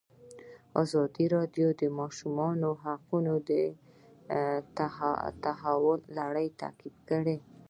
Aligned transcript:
ازادي 0.81 1.25
راډیو 1.35 1.67
د 1.73 1.77
د 1.81 1.83
ماشومانو 1.99 2.69
حقونه 2.83 3.33
د 3.49 3.51
تحول 5.45 5.99
لړۍ 6.19 6.47
تعقیب 6.61 6.95
کړې. 7.09 7.37